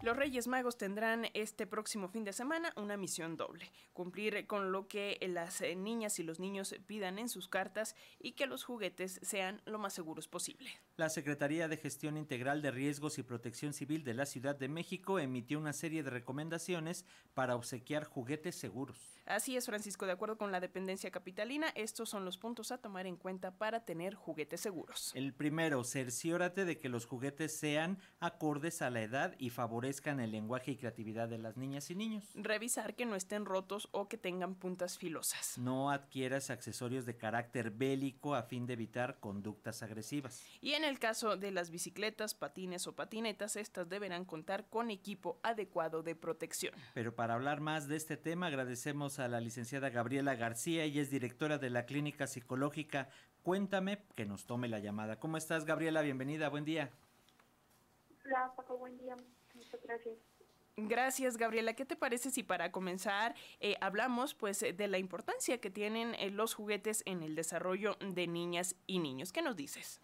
Los 0.00 0.16
Reyes 0.16 0.46
Magos 0.46 0.78
tendrán 0.78 1.26
este 1.34 1.66
próximo 1.66 2.06
fin 2.06 2.22
de 2.22 2.32
semana 2.32 2.72
una 2.76 2.96
misión 2.96 3.36
doble, 3.36 3.72
cumplir 3.92 4.46
con 4.46 4.70
lo 4.70 4.86
que 4.86 5.18
las 5.28 5.60
eh, 5.60 5.74
niñas 5.74 6.20
y 6.20 6.22
los 6.22 6.38
niños 6.38 6.72
pidan 6.86 7.18
en 7.18 7.28
sus 7.28 7.48
cartas 7.48 7.96
y 8.20 8.32
que 8.32 8.46
los 8.46 8.62
juguetes 8.62 9.18
sean 9.22 9.60
lo 9.64 9.80
más 9.80 9.94
seguros 9.94 10.28
posible. 10.28 10.70
La 10.96 11.08
Secretaría 11.08 11.66
de 11.66 11.76
Gestión 11.76 12.16
Integral 12.16 12.62
de 12.62 12.70
Riesgos 12.70 13.18
y 13.18 13.24
Protección 13.24 13.72
Civil 13.72 14.04
de 14.04 14.14
la 14.14 14.24
Ciudad 14.24 14.54
de 14.54 14.68
México 14.68 15.18
emitió 15.18 15.58
una 15.58 15.72
serie 15.72 16.04
de 16.04 16.10
recomendaciones 16.10 17.04
para 17.34 17.56
obsequiar 17.56 18.04
juguetes 18.04 18.54
seguros. 18.54 19.20
Así 19.26 19.56
es, 19.56 19.66
Francisco, 19.66 20.06
de 20.06 20.12
acuerdo 20.12 20.38
con 20.38 20.52
la 20.52 20.60
dependencia 20.60 21.10
capitalina, 21.10 21.68
estos 21.74 22.08
son 22.08 22.24
los 22.24 22.38
puntos 22.38 22.70
a 22.70 22.78
tomar 22.78 23.06
en 23.06 23.16
cuenta 23.16 23.50
para 23.50 23.84
tener 23.84 24.14
juguetes 24.14 24.60
seguros. 24.60 25.10
El 25.16 25.34
primero, 25.34 25.82
cerciórate 25.82 26.64
de 26.64 26.78
que 26.78 26.88
los 26.88 27.04
juguetes 27.04 27.58
sean 27.58 27.98
acordes 28.20 28.80
a 28.80 28.90
la 28.90 29.02
edad 29.02 29.34
y 29.38 29.50
favorezcan 29.50 29.87
el 29.88 30.30
lenguaje 30.30 30.72
y 30.72 30.76
creatividad 30.76 31.28
de 31.28 31.38
las 31.38 31.56
niñas 31.56 31.90
y 31.90 31.94
niños. 31.94 32.24
Revisar 32.34 32.94
que 32.94 33.06
no 33.06 33.16
estén 33.16 33.46
rotos 33.46 33.88
o 33.92 34.06
que 34.06 34.18
tengan 34.18 34.54
puntas 34.54 34.98
filosas. 34.98 35.56
No 35.56 35.90
adquieras 35.90 36.50
accesorios 36.50 37.06
de 37.06 37.16
carácter 37.16 37.70
bélico 37.70 38.34
a 38.34 38.42
fin 38.42 38.66
de 38.66 38.74
evitar 38.74 39.18
conductas 39.18 39.82
agresivas. 39.82 40.44
Y 40.60 40.72
en 40.72 40.84
el 40.84 40.98
caso 40.98 41.36
de 41.36 41.52
las 41.52 41.70
bicicletas, 41.70 42.34
patines 42.34 42.86
o 42.86 42.94
patinetas, 42.94 43.56
estas 43.56 43.88
deberán 43.88 44.24
contar 44.24 44.68
con 44.68 44.90
equipo 44.90 45.40
adecuado 45.42 46.02
de 46.02 46.14
protección. 46.14 46.74
Pero 46.92 47.14
para 47.14 47.34
hablar 47.34 47.60
más 47.60 47.88
de 47.88 47.96
este 47.96 48.16
tema, 48.16 48.48
agradecemos 48.48 49.18
a 49.18 49.28
la 49.28 49.40
licenciada 49.40 49.88
Gabriela 49.88 50.34
García, 50.34 50.84
y 50.86 50.98
es 50.98 51.10
directora 51.10 51.58
de 51.58 51.70
la 51.70 51.86
Clínica 51.86 52.26
Psicológica 52.26 53.08
Cuéntame, 53.42 54.00
que 54.14 54.26
nos 54.26 54.44
tome 54.44 54.68
la 54.68 54.78
llamada. 54.78 55.18
¿Cómo 55.18 55.38
estás, 55.38 55.64
Gabriela? 55.64 56.02
Bienvenida, 56.02 56.50
buen 56.50 56.66
día. 56.66 56.90
Hola, 58.28 58.52
Paco, 58.54 58.76
buen 58.76 58.98
día. 58.98 59.16
Muchas 59.54 59.82
gracias. 59.84 60.18
Gracias, 60.76 61.38
Gabriela. 61.38 61.72
¿Qué 61.72 61.86
te 61.86 61.96
parece 61.96 62.30
si 62.30 62.42
para 62.42 62.70
comenzar 62.70 63.34
eh, 63.58 63.76
hablamos 63.80 64.34
pues 64.34 64.60
de 64.60 64.86
la 64.86 64.98
importancia 64.98 65.62
que 65.62 65.70
tienen 65.70 66.14
eh, 66.14 66.28
los 66.30 66.52
juguetes 66.52 67.02
en 67.06 67.22
el 67.22 67.34
desarrollo 67.34 67.96
de 68.00 68.26
niñas 68.26 68.76
y 68.86 68.98
niños? 68.98 69.32
¿Qué 69.32 69.40
nos 69.40 69.56
dices? 69.56 70.02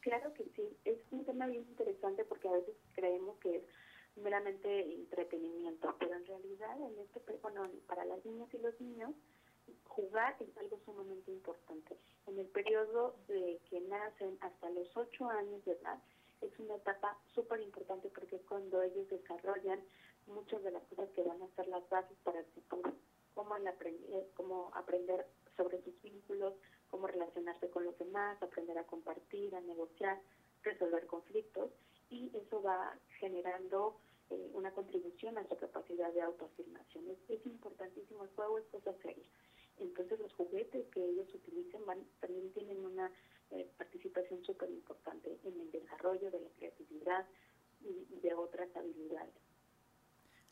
Claro 0.00 0.34
que 0.34 0.44
sí. 0.54 0.76
Es 0.84 0.98
un 1.10 1.24
tema 1.24 1.46
bien 1.46 1.62
interesante 1.62 2.22
porque 2.26 2.48
a 2.48 2.52
veces 2.52 2.74
creemos 2.92 3.38
que 3.38 3.56
es 3.56 3.62
meramente 4.16 4.94
entretenimiento, 4.96 5.96
pero 5.98 6.16
en 6.16 6.26
realidad 6.26 6.76
en 6.82 6.98
este 6.98 7.20
bueno, 7.40 7.66
para 7.86 8.04
las 8.04 8.22
niñas 8.26 8.52
y 8.52 8.58
los 8.58 8.78
niños 8.78 9.14
jugar 9.88 10.36
es 10.38 10.54
algo 10.58 10.78
sumamente 10.84 11.30
importante. 11.30 11.96
En 12.26 12.38
el 12.38 12.46
periodo 12.48 13.16
de 13.26 13.58
que 13.70 13.80
nacen 13.80 14.36
hasta 14.42 14.68
los 14.68 14.94
8 14.94 15.30
años 15.30 15.64
de 15.64 15.72
edad 15.72 15.98
es 16.40 16.58
una 16.58 16.76
etapa 16.76 17.18
súper 17.34 17.60
importante 17.60 18.08
porque 18.10 18.36
es 18.36 18.42
cuando 18.42 18.82
ellos 18.82 19.08
desarrollan 19.08 19.80
muchas 20.26 20.62
de 20.62 20.70
las 20.70 20.82
cosas 20.84 21.10
que 21.10 21.22
van 21.22 21.42
a 21.42 21.48
ser 21.54 21.68
las 21.68 21.88
bases 21.88 22.16
para 22.22 22.40
el 22.40 22.46
futuro, 22.46 22.92
cómo 23.34 23.54
aprender, 23.54 24.26
cómo 24.34 24.70
aprender 24.74 25.26
sobre 25.56 25.82
sus 25.82 26.00
vínculos, 26.02 26.54
cómo 26.90 27.06
relacionarse 27.06 27.68
con 27.70 27.84
los 27.84 27.98
demás, 27.98 28.42
aprender 28.42 28.78
a 28.78 28.84
compartir, 28.84 29.54
a 29.54 29.60
negociar, 29.60 30.20
resolver 30.62 31.06
conflictos 31.06 31.70
y 32.10 32.30
eso 32.36 32.62
va 32.62 32.96
generando 33.18 33.96
eh, 34.30 34.50
una 34.54 34.72
contribución 34.72 35.36
a 35.38 35.46
su 35.48 35.56
capacidad 35.56 36.12
de 36.12 36.22
autoafirmación. 36.22 37.04
Es, 37.28 37.46
importantísimo 37.46 38.24
el 38.24 38.30
juego, 38.30 38.58
es 38.58 38.66
cosa 38.66 38.92
seria. 39.02 39.28
Entonces 39.78 40.20
los 40.20 40.32
juguetes 40.34 40.86
que 40.88 41.04
ellos 41.04 41.32
utilicen 41.34 41.84
van, 41.84 42.04
también 42.20 42.52
tienen 42.52 42.84
una 42.84 43.10
eh, 43.54 43.68
participación 43.78 44.44
súper 44.44 44.70
importante 44.70 45.38
en 45.44 45.60
el 45.60 45.70
desarrollo 45.70 46.30
de 46.30 46.40
la 46.40 46.48
creatividad 46.58 47.26
y 47.80 48.20
de 48.20 48.34
otras 48.34 48.68
habilidades. 48.76 49.34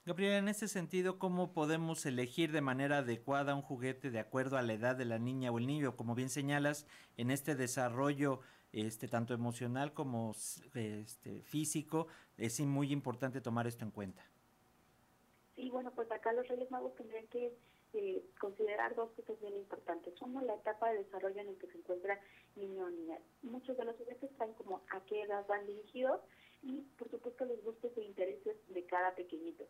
Gabriela, 0.05 0.39
en 0.39 0.49
ese 0.49 0.67
sentido, 0.67 1.21
¿cómo 1.21 1.53
podemos 1.53 2.05
elegir 2.07 2.51
de 2.51 2.61
manera 2.61 2.99
adecuada 2.99 3.55
un 3.55 3.63
juguete 3.63 4.11
de 4.11 4.19
acuerdo 4.19 4.57
a 4.57 4.63
la 4.63 4.73
edad 4.73 4.97
de 4.97 5.05
la 5.05 5.21
niña 5.21 5.53
o 5.53 5.59
el 5.59 5.67
niño? 5.69 5.97
Como 5.97 6.17
bien 6.17 6.29
señalas, 6.29 6.87
en 7.17 7.31
este 7.31 7.55
desarrollo 7.55 8.41
este 8.73 9.07
tanto 9.07 9.35
emocional 9.35 9.93
como 9.93 10.33
este, 10.75 11.43
físico, 11.43 12.09
es 12.37 12.59
muy 12.61 12.91
importante 12.91 13.41
tomar 13.41 13.67
esto 13.67 13.85
en 13.85 13.91
cuenta. 13.91 14.25
Sí, 15.55 15.71
bueno, 15.71 15.93
pues 15.95 16.11
acá 16.11 16.33
los 16.33 16.49
Reyes 16.49 16.71
Magos 16.71 16.95
tendrían 16.97 17.27
que 17.29 17.55
eh, 17.95 18.25
considerar 18.41 18.95
dos 18.95 19.11
cosas 19.13 19.39
bien 19.41 19.57
importantes. 19.57 20.15
Uno, 20.21 20.41
la 20.43 20.55
etapa 20.55 20.91
de 20.91 21.05
desarrollo 21.05 21.41
en 21.41 21.49
el 21.49 21.59
que 21.59 21.67
se 21.69 21.79
encuentra 21.79 22.19
niño 22.57 22.87
o 22.87 22.91
niña. 22.91 23.19
Muchos 23.43 23.77
de 23.77 23.85
los 23.85 23.97
juguetes 23.97 24.31
saben 24.39 24.55
como 24.55 24.83
a 24.91 25.05
qué 25.07 25.23
edad 25.23 25.47
van 25.47 25.67
dirigidos 25.67 26.21
y, 26.63 26.81
por 26.99 27.11
supuesto, 27.11 27.45
los 27.45 27.63
gustos 27.63 27.93
e 27.97 28.03
intereses 28.03 28.57
de 28.69 28.85
cada 28.87 29.15
pequeñito, 29.15 29.67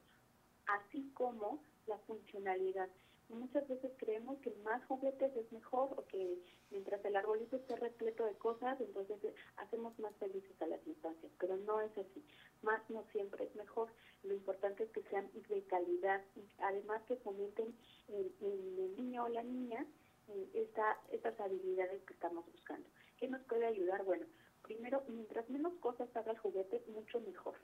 así 0.66 1.10
como 1.14 1.62
la 1.86 1.98
funcionalidad. 1.98 2.88
Muchas 3.32 3.66
veces 3.66 3.90
creemos 3.96 4.38
que 4.40 4.50
más 4.62 4.84
juguetes 4.84 5.34
es 5.34 5.50
mejor 5.52 5.88
o 5.96 6.06
que 6.06 6.38
mientras 6.70 7.02
el 7.04 7.16
arbolito 7.16 7.56
esté 7.56 7.76
repleto 7.76 8.26
de 8.26 8.34
cosas, 8.34 8.78
entonces 8.78 9.16
hacemos 9.56 9.98
más 9.98 10.14
felices 10.16 10.60
a 10.60 10.66
las 10.66 10.86
infancias, 10.86 11.32
pero 11.38 11.56
no 11.56 11.80
es 11.80 11.96
así. 11.96 12.22
Más 12.60 12.82
no 12.90 13.04
siempre 13.10 13.44
es 13.44 13.54
mejor. 13.56 13.88
Lo 14.22 14.34
importante 14.34 14.84
es 14.84 14.90
que 14.90 15.02
sean 15.04 15.30
de 15.48 15.62
calidad 15.62 16.22
y 16.36 16.42
además 16.60 17.00
que 17.08 17.16
fomenten 17.16 17.74
en, 18.08 18.32
el 18.42 18.96
niño 18.96 19.24
o 19.24 19.28
la 19.28 19.42
niña 19.42 19.86
eh, 20.28 20.50
esta, 20.52 21.00
estas 21.10 21.38
habilidades 21.40 22.02
que 22.04 22.12
estamos 22.12 22.44
buscando. 22.52 22.86
¿Qué 23.16 23.28
nos 23.28 23.40
puede 23.44 23.64
ayudar? 23.64 24.04
Bueno, 24.04 24.26
primero, 24.62 25.04
mientras 25.08 25.48
menos 25.48 25.72
cosas 25.80 26.14
haga 26.14 26.32
el 26.32 26.38
juguete, 26.38 26.82
mucho 26.88 27.18
mejor. 27.20 27.54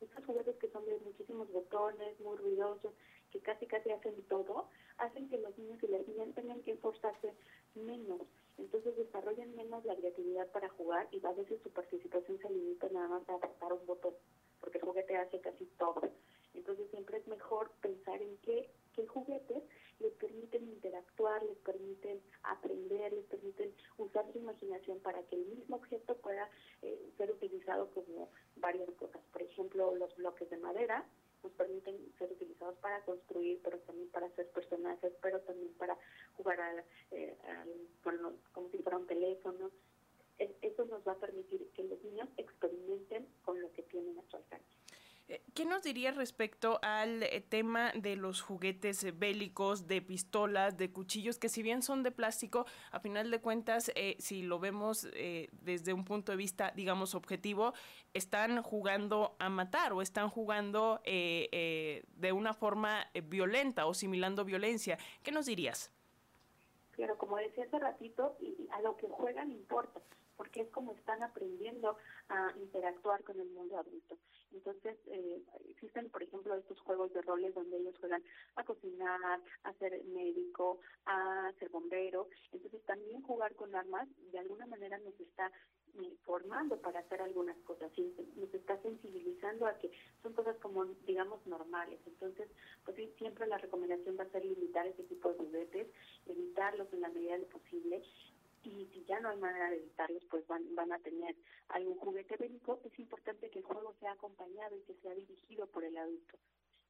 Estos 0.00 0.24
juguetes 0.24 0.56
que 0.56 0.68
son 0.70 0.84
de 0.84 0.98
muchísimos 0.98 1.50
botones, 1.52 2.18
muy 2.18 2.36
ruidosos, 2.36 2.92
que 3.30 3.40
casi 3.40 3.66
casi 3.66 3.90
hacen 3.90 4.22
todo, 4.28 4.68
hacen 4.98 5.28
que 5.28 5.38
los 5.38 5.56
niños 5.58 5.82
y 5.82 5.88
las 5.88 6.06
niñas 6.06 6.34
tengan 6.34 6.60
que 6.62 6.72
esforzarse 6.72 7.34
menos. 7.74 8.20
Entonces 8.58 8.96
desarrollan 8.96 9.54
menos 9.56 9.84
la 9.84 9.96
creatividad 9.96 10.50
y 11.10 11.24
a 11.24 11.32
veces 11.32 11.60
su 11.62 11.70
participación 11.70 12.38
se 12.38 12.50
limita 12.50 12.88
nada 12.90 13.08
más 13.08 13.28
a 13.28 13.34
apretar 13.34 13.72
un 13.72 13.86
botón, 13.86 14.14
porque 14.60 14.78
el 14.78 14.84
juguete 14.84 15.16
hace 15.16 15.40
casi 15.40 15.66
todo. 15.78 16.02
Entonces 16.54 16.88
siempre 16.90 17.18
es 17.18 17.26
mejor 17.26 17.70
pensar 17.80 18.20
en 18.20 18.36
qué, 18.38 18.70
qué 18.94 19.06
juguetes 19.06 19.62
les 20.00 20.12
permiten 20.14 20.68
interactuar, 20.68 21.42
les 21.44 21.56
permiten 21.58 22.20
aprender, 22.42 23.12
les 23.12 23.24
permiten 23.26 23.72
usar 23.98 24.30
su 24.32 24.38
imaginación 24.38 24.98
para 25.00 25.22
que 25.22 25.36
el 25.36 25.46
mismo 25.46 25.76
objeto 25.76 26.16
pueda 26.16 26.48
eh, 26.82 27.10
ser 27.16 27.30
utilizado 27.30 27.88
como 27.90 28.28
varias 28.56 28.90
cosas. 28.92 29.22
Por 29.32 29.42
ejemplo, 29.42 29.94
los 29.94 30.14
bloques 30.16 30.50
de 30.50 30.56
madera 30.58 31.06
nos 31.42 31.52
permiten 31.52 31.96
ser 32.18 32.30
utilizados 32.32 32.76
para 32.78 33.04
construir, 33.04 33.60
pero 33.64 33.78
también 33.80 34.08
para 34.10 34.26
hacer 34.26 34.48
personajes, 34.50 35.12
pero 35.20 35.40
también 35.40 35.72
para 35.74 35.96
jugar 36.36 36.60
a, 36.60 36.84
eh, 37.10 37.36
como 38.52 38.68
si 38.70 38.78
fuera 38.78 38.98
un 38.98 39.06
teléfono. 39.06 39.70
Eso 40.38 40.84
nos 40.86 41.06
va 41.06 41.12
a 41.12 41.18
permitir 41.18 41.68
que 41.74 41.84
los 41.84 42.02
niños 42.02 42.28
experimenten 42.36 43.26
con 43.44 43.60
lo 43.60 43.70
que 43.72 43.82
tienen 43.82 44.18
a 44.18 44.22
su 44.30 44.36
alcance. 44.36 44.72
Eh, 45.32 45.40
¿Qué 45.54 45.64
nos 45.64 45.82
diría 45.82 46.10
respecto 46.10 46.78
al 46.82 47.22
eh, 47.22 47.40
tema 47.40 47.92
de 47.94 48.16
los 48.16 48.42
juguetes 48.42 49.02
eh, 49.02 49.12
bélicos, 49.12 49.86
de 49.86 50.02
pistolas, 50.02 50.76
de 50.76 50.90
cuchillos, 50.90 51.38
que 51.38 51.48
si 51.48 51.62
bien 51.62 51.82
son 51.82 52.02
de 52.02 52.10
plástico, 52.10 52.66
a 52.90 53.00
final 53.00 53.30
de 53.30 53.40
cuentas, 53.40 53.90
si 54.18 54.42
lo 54.42 54.58
vemos 54.58 55.08
desde 55.52 55.92
un 55.92 56.04
punto 56.04 56.32
de 56.32 56.36
vista, 56.36 56.72
digamos, 56.74 57.14
objetivo, 57.14 57.72
están 58.12 58.62
jugando 58.62 59.36
a 59.38 59.48
matar 59.48 59.92
o 59.92 60.02
están 60.02 60.28
jugando 60.28 61.00
de 61.04 62.32
una 62.34 62.54
forma 62.54 63.06
violenta 63.24 63.86
o 63.86 63.94
similando 63.94 64.44
violencia? 64.44 64.98
¿Qué 65.22 65.32
nos 65.32 65.46
dirías? 65.46 65.90
Pero 67.02 67.18
como 67.18 67.36
decía 67.36 67.64
hace 67.64 67.80
ratito, 67.80 68.36
a 68.70 68.80
lo 68.80 68.96
que 68.96 69.08
juegan 69.08 69.50
importa 69.50 70.00
porque 70.42 70.62
es 70.62 70.70
como 70.70 70.90
están 70.90 71.22
aprendiendo 71.22 71.96
a 72.28 72.52
interactuar 72.56 73.22
con 73.22 73.38
el 73.38 73.48
mundo 73.50 73.78
adulto. 73.78 74.18
Entonces, 74.50 74.98
eh, 75.06 75.40
existen, 75.68 76.10
por 76.10 76.20
ejemplo, 76.20 76.56
estos 76.56 76.80
juegos 76.80 77.12
de 77.12 77.22
roles 77.22 77.54
donde 77.54 77.76
ellos 77.76 77.96
juegan 78.00 78.24
a 78.56 78.64
cocinar, 78.64 79.40
a 79.62 79.72
ser 79.74 80.02
médico, 80.06 80.80
a 81.06 81.52
ser 81.60 81.68
bombero. 81.68 82.26
Entonces, 82.50 82.82
también 82.86 83.22
jugar 83.22 83.54
con 83.54 83.72
armas 83.76 84.08
de 84.32 84.38
alguna 84.40 84.66
manera 84.66 84.98
nos 84.98 85.14
está 85.20 85.52
eh, 85.94 86.16
formando 86.24 86.76
para 86.80 86.98
hacer 86.98 87.22
algunas 87.22 87.56
cosas, 87.58 87.92
nos 88.34 88.52
está 88.52 88.82
sensibilizando 88.82 89.66
a 89.66 89.78
que 89.78 89.92
son 90.24 90.32
cosas 90.32 90.56
como, 90.56 90.86
digamos, 91.06 91.46
normales. 91.46 92.00
Entonces, 92.04 92.48
pues 92.84 92.96
siempre 93.16 93.46
la 93.46 93.58
recomendación 93.58 94.18
va 94.18 94.24
a 94.24 94.30
ser 94.30 94.44
limitar 94.44 94.88
ese 94.88 95.04
tipo 95.04 95.28
de 95.28 95.38
juguetes, 95.38 95.86
evitarlos 96.26 96.92
en 96.92 97.02
la 97.02 97.10
medida 97.10 97.38
de 97.38 97.46
posible 97.46 98.02
y 98.62 98.86
si 98.92 99.04
ya 99.04 99.20
no 99.20 99.30
hay 99.30 99.38
manera 99.38 99.70
de 99.70 99.76
evitarlos, 99.76 100.24
pues 100.30 100.46
van, 100.46 100.74
van 100.74 100.92
a 100.92 100.98
tener 101.00 101.34
algún 101.68 101.96
juguete 101.98 102.36
bélico. 102.36 102.80
Es 102.84 102.98
importante 102.98 103.50
que 103.50 103.58
el 103.58 103.64
juego 103.64 103.94
sea 104.00 104.12
acompañado 104.12 104.76
y 104.76 104.82
que 104.82 104.94
sea 104.94 105.14
dirigido 105.14 105.66
por 105.66 105.84
el 105.84 105.96
adulto, 105.96 106.38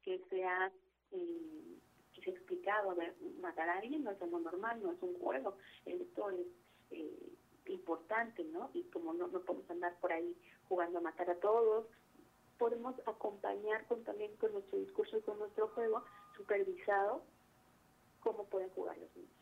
que 0.02 0.20
sea 0.30 0.72
eh, 1.12 1.78
que 2.12 2.22
sea 2.22 2.34
explicado, 2.34 2.90
a 2.90 2.94
ver, 2.94 3.14
matar 3.40 3.68
a 3.68 3.78
alguien 3.78 4.04
no 4.04 4.10
es 4.10 4.20
algo 4.20 4.38
normal, 4.38 4.82
no 4.82 4.92
es 4.92 5.02
un 5.02 5.18
juego, 5.18 5.56
esto 5.86 6.30
es 6.30 6.46
eh, 6.90 7.32
importante, 7.66 8.44
¿no? 8.44 8.70
Y 8.74 8.84
como 8.84 9.14
no, 9.14 9.28
no 9.28 9.40
podemos 9.40 9.70
andar 9.70 9.98
por 10.00 10.12
ahí 10.12 10.36
jugando 10.68 10.98
a 10.98 11.02
matar 11.02 11.30
a 11.30 11.40
todos, 11.40 11.86
podemos 12.58 12.94
acompañar 13.06 13.86
con 13.86 14.04
también 14.04 14.36
con 14.36 14.52
nuestro 14.52 14.78
discurso 14.78 15.16
y 15.16 15.22
con 15.22 15.38
nuestro 15.38 15.68
juego 15.68 16.04
supervisado 16.36 17.22
cómo 18.20 18.44
pueden 18.44 18.70
jugar 18.70 18.96
los 18.98 19.14
niños. 19.16 19.41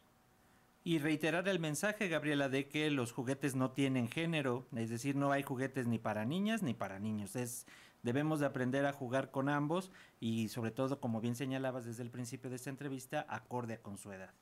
Y 0.82 0.98
reiterar 0.98 1.46
el 1.48 1.58
mensaje, 1.58 2.08
Gabriela, 2.08 2.48
de 2.48 2.68
que 2.68 2.90
los 2.90 3.12
juguetes 3.12 3.54
no 3.54 3.72
tienen 3.72 4.08
género, 4.08 4.66
es 4.74 4.88
decir, 4.88 5.14
no 5.14 5.30
hay 5.30 5.42
juguetes 5.42 5.86
ni 5.86 5.98
para 5.98 6.24
niñas 6.24 6.62
ni 6.62 6.72
para 6.72 6.98
niños. 6.98 7.36
Es 7.36 7.66
debemos 8.02 8.40
de 8.40 8.46
aprender 8.46 8.86
a 8.86 8.92
jugar 8.92 9.30
con 9.30 9.48
ambos 9.48 9.90
y 10.20 10.48
sobre 10.48 10.70
todo, 10.70 11.00
como 11.00 11.20
bien 11.20 11.34
señalabas 11.34 11.84
desde 11.84 12.02
el 12.02 12.10
principio 12.10 12.50
de 12.50 12.56
esta 12.56 12.70
entrevista, 12.70 13.26
acorde 13.28 13.78
con 13.78 13.98
su 13.98 14.12
edad. 14.12 14.32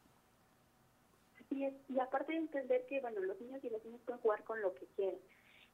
Sí, 1.49 1.67
y 1.89 1.99
aparte 1.99 2.33
de 2.33 2.39
entender 2.39 2.87
que 2.87 3.01
bueno, 3.01 3.21
los 3.21 3.41
niños 3.41 3.63
y 3.65 3.71
las 3.71 3.85
niñas 3.85 4.01
pueden 4.05 4.21
jugar 4.21 4.45
con 4.45 4.61
lo 4.61 4.75
que 4.75 4.87
quieren, 4.97 5.19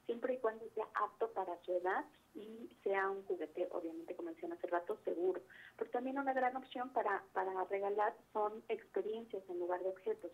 siempre 0.05 0.35
y 0.35 0.37
cuando 0.39 0.67
sea 0.69 0.87
apto 0.95 1.31
para 1.31 1.57
su 1.63 1.73
edad 1.73 2.05
y 2.33 2.69
sea 2.83 3.09
un 3.09 3.23
juguete, 3.25 3.67
obviamente, 3.71 4.15
como 4.15 4.29
decían 4.29 4.53
hace 4.53 4.67
rato, 4.67 4.97
seguro. 5.03 5.41
Pero 5.77 5.91
también 5.91 6.19
una 6.19 6.33
gran 6.33 6.55
opción 6.55 6.91
para, 6.91 7.23
para 7.33 7.63
regalar 7.65 8.15
son 8.33 8.63
experiencias 8.69 9.43
en 9.49 9.59
lugar 9.59 9.81
de 9.81 9.89
objetos 9.89 10.31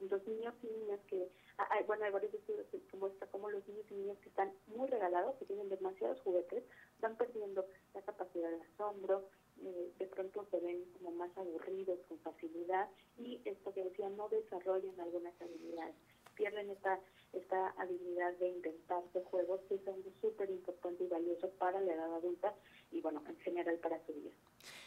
los 0.00 0.26
niños 0.26 0.54
y 0.62 0.66
niñas 0.66 1.00
que, 1.08 1.28
ah, 1.58 1.68
hay, 1.70 1.84
bueno, 1.84 2.04
hay 2.04 2.10
varios 2.10 2.34
estudios 2.34 2.66
que 2.68 2.96
muestran 2.96 3.30
como 3.30 3.50
los 3.50 3.66
niños 3.68 3.84
y 3.90 3.94
niñas 3.94 4.18
que 4.18 4.28
están 4.28 4.52
muy 4.66 4.88
regalados, 4.88 5.36
que 5.36 5.44
tienen 5.44 5.68
demasiados 5.68 6.20
juguetes, 6.22 6.64
van 7.00 7.16
perdiendo 7.16 7.64
la 7.94 8.02
capacidad 8.02 8.50
de 8.50 8.62
asombro, 8.62 9.28
eh, 9.62 9.92
de 9.98 10.06
pronto 10.06 10.46
se 10.50 10.60
ven 10.60 10.84
como 10.94 11.12
más 11.12 11.30
aburridos 11.36 11.98
con 12.08 12.18
facilidad 12.20 12.88
y 13.18 13.40
esto 13.44 13.72
que 13.72 13.84
decía, 13.84 14.08
no 14.10 14.28
desarrollan 14.28 14.98
algunas 15.00 15.40
habilidades, 15.40 15.94
pierden 16.34 16.70
esta, 16.70 17.00
esta 17.32 17.70
habilidad 17.78 18.32
de 18.34 18.48
inventarse 18.48 19.22
juegos 19.24 19.60
que 19.68 19.76
es 19.76 19.86
algo 19.88 20.10
súper 20.20 20.50
importante 20.50 21.04
y 21.04 21.08
valioso 21.08 21.50
para 21.50 21.80
la 21.80 21.94
edad 21.94 22.14
adulta 22.14 22.54
y 22.90 23.00
bueno, 23.00 23.22
en 23.28 23.36
general 23.38 23.76
para 23.78 24.04
su 24.06 24.12
vida. 24.12 24.30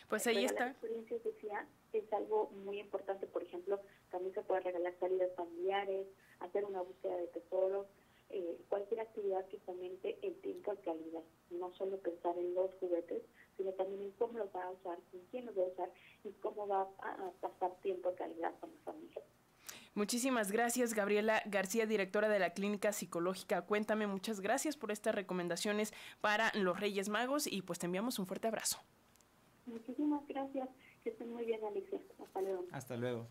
Pues 0.09 0.25
ahí 0.27 0.45
está. 0.45 0.65
La 0.65 0.71
experiencia 0.71 1.17
decía, 1.23 1.67
es 1.91 2.11
algo 2.13 2.49
muy 2.63 2.79
importante, 2.79 3.27
por 3.27 3.43
ejemplo, 3.43 3.81
también 4.09 4.33
se 4.33 4.41
puede 4.41 4.61
regalar 4.61 4.93
salidas 4.99 5.33
familiares, 5.35 6.07
hacer 6.39 6.63
una 6.63 6.81
búsqueda 6.81 7.17
de 7.17 7.27
tesoros, 7.27 7.87
eh, 8.29 8.57
cualquier 8.69 9.01
actividad 9.01 9.45
que 9.47 9.59
fomente 9.59 10.17
el 10.21 10.35
tiempo 10.41 10.71
de 10.71 10.81
calidad. 10.81 11.23
No 11.49 11.73
solo 11.75 11.97
pensar 11.97 12.37
en 12.37 12.53
los 12.53 12.73
juguetes, 12.75 13.23
sino 13.57 13.71
también 13.73 14.01
en 14.01 14.11
cómo 14.11 14.37
los 14.37 14.53
va 14.55 14.63
a 14.63 14.71
usar, 14.71 14.97
con 15.11 15.21
quién 15.31 15.45
los 15.45 15.57
va 15.57 15.63
a 15.63 15.67
usar 15.67 15.91
y 16.23 16.31
cómo 16.33 16.67
va 16.67 16.81
a 16.99 17.31
pasar 17.41 17.75
tiempo 17.81 18.11
de 18.11 18.15
calidad 18.15 18.53
con 18.59 18.71
la 18.71 18.91
familia. 18.91 19.21
Muchísimas 19.97 20.51
gracias, 20.51 20.93
Gabriela 20.93 21.41
García, 21.47 21.87
directora 21.87 22.29
de 22.29 22.37
la 22.37 22.51
Clínica 22.51 22.91
Psicológica. 22.93 23.63
Cuéntame, 23.63 24.05
muchas 24.05 24.41
gracias 24.41 24.77
por 24.77 24.91
estas 24.91 25.15
recomendaciones 25.15 25.91
para 26.21 26.51
los 26.53 26.79
Reyes 26.79 27.09
Magos 27.09 27.47
y 27.47 27.63
pues 27.63 27.79
te 27.79 27.87
enviamos 27.87 28.19
un 28.19 28.27
fuerte 28.27 28.47
abrazo. 28.47 28.77
Muchísimas 29.65 30.21
gracias. 30.27 30.69
Que 31.03 31.09
estén 31.09 31.33
muy 31.33 31.45
bien, 31.45 31.65
Alicia. 31.65 31.99
Hasta 32.23 32.41
luego. 32.41 32.65
Hasta 32.71 32.95
luego. 32.95 33.27